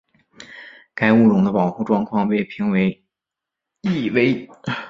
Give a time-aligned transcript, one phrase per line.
[0.95, 3.05] 该物种的保护状况被评为
[3.81, 4.49] 易危。